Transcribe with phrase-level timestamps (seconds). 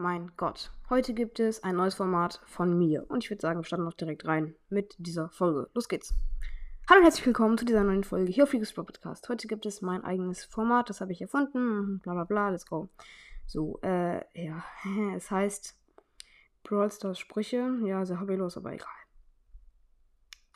[0.00, 0.72] mein Gott.
[0.88, 3.04] Heute gibt es ein neues Format von mir.
[3.10, 5.68] Und ich würde sagen, wir starten auch direkt rein mit dieser Folge.
[5.74, 6.14] Los geht's.
[6.88, 9.28] Hallo und herzlich willkommen zu dieser neuen Folge hier auf Fliegers Pro Podcast.
[9.28, 12.00] Heute gibt es mein eigenes Format, das habe ich erfunden.
[12.00, 12.88] Bla bla bla, let's go.
[13.46, 14.64] So, äh, ja.
[15.14, 15.78] Es heißt
[16.64, 17.70] Brawl Stars Sprüche.
[17.84, 18.88] Ja, sehr hobbylos, aber egal.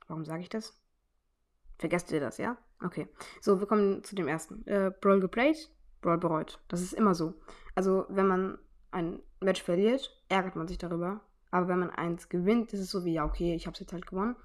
[0.09, 0.75] Warum sage ich das?
[1.79, 2.57] Vergesst ihr das, ja?
[2.83, 3.09] Okay.
[3.43, 4.67] So, wir kommen zu dem ersten.
[4.67, 5.71] Äh, Brawl geplayt,
[6.01, 6.61] Brawl bereut.
[6.69, 7.35] Das ist immer so.
[7.75, 8.59] Also, wenn man
[8.95, 11.21] ein Match verliert, ärgert man sich darüber.
[11.51, 13.93] Aber wenn man eins gewinnt, ist es so wie, ja, okay, ich habe es jetzt
[13.93, 14.37] halt gewonnen.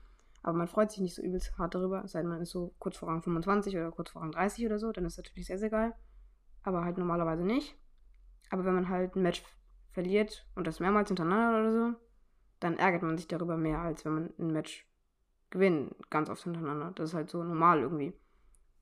[0.42, 2.74] Aber man freut sich nicht so übelst hart darüber, es sei denn, man ist so
[2.80, 5.48] kurz vor Rang 25 oder kurz vor Rang 30 oder so, dann ist es natürlich
[5.48, 5.94] sehr, sehr geil.
[6.64, 7.76] Aber halt normalerweise nicht.
[8.50, 9.44] Aber wenn man halt ein Match
[9.92, 12.00] verliert und das mehrmals hintereinander oder so,
[12.60, 14.88] dann ärgert man sich darüber mehr, als wenn man ein Match
[15.50, 16.92] gewinnt, ganz oft hintereinander.
[16.96, 18.14] Das ist halt so normal irgendwie.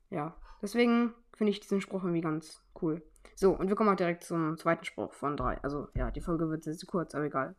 [0.10, 3.02] Ja, deswegen finde ich diesen Spruch irgendwie ganz cool.
[3.36, 5.62] So, und wir kommen auch direkt zum zweiten Spruch von drei.
[5.64, 7.56] Also, ja, die Folge wird sehr, sehr kurz, aber egal.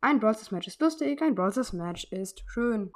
[0.00, 2.92] Ein Brawl Stars Match ist lustig, ein Brawl Stars Match ist schön.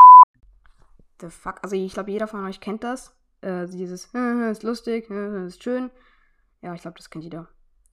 [1.21, 1.61] The fuck?
[1.63, 3.15] Also, ich glaube, jeder von euch kennt das.
[3.41, 5.91] Äh, dieses, ist lustig, ist schön.
[6.63, 7.49] Ja, ich glaube, das kennt jeder.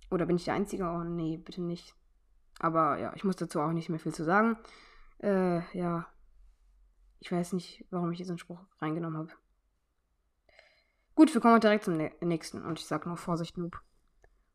[0.10, 0.86] Oder bin ich der Einzige?
[0.86, 1.96] Oh, nee, bitte nicht.
[2.60, 4.58] Aber ja, ich muss dazu auch nicht mehr viel zu sagen.
[5.22, 6.08] Äh, ja.
[7.20, 9.32] Ich weiß nicht, warum ich diesen Spruch reingenommen habe.
[11.16, 12.64] Gut, wir kommen direkt zum nächsten.
[12.64, 13.82] Und ich sage nur Vorsicht, Noob.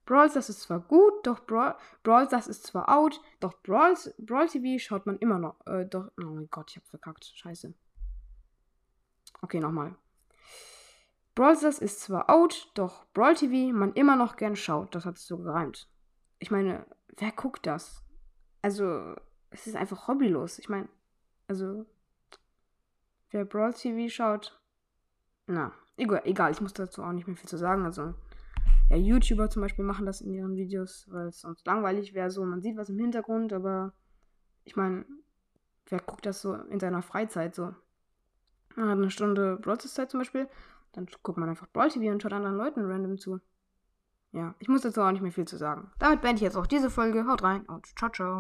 [0.09, 4.49] Brawl Stars ist zwar gut, doch Brawl, Brawl Stars ist zwar out, doch Brawl, Brawl
[4.49, 5.55] TV schaut man immer noch.
[5.67, 7.27] Äh, doch, oh mein Gott, ich hab verkackt.
[7.35, 7.75] Scheiße.
[9.43, 9.95] Okay, nochmal.
[11.35, 14.95] Brawl Stars ist zwar out, doch Brawl TV man immer noch gern schaut.
[14.95, 15.91] Das hat sich so gereimt.
[16.39, 16.87] Ich meine,
[17.19, 18.03] wer guckt das?
[18.63, 19.15] Also,
[19.51, 20.59] es ist einfach hobbylos.
[20.59, 20.89] Ich meine,
[21.49, 21.85] also,
[23.29, 24.59] wer Brawl TV schaut,
[25.47, 27.85] na, egal, egal, ich muss dazu auch nicht mehr viel zu sagen.
[27.85, 28.15] Also,
[28.91, 32.31] ja, YouTuber zum Beispiel machen das in ihren Videos, weil es sonst langweilig wäre.
[32.31, 33.93] So, man sieht was im Hintergrund, aber
[34.65, 35.05] ich meine,
[35.87, 37.75] wer guckt das so in seiner Freizeit so?
[38.77, 40.49] Man hat eine Stunde Broadcast-Zeit zum Beispiel,
[40.93, 43.41] dann guckt man einfach Brawl TV und schaut anderen Leuten random zu.
[44.33, 45.91] Ja, ich muss dazu auch nicht mehr viel zu sagen.
[45.99, 47.27] Damit beende ich jetzt auch diese Folge.
[47.27, 48.37] Haut rein und ciao, ciao.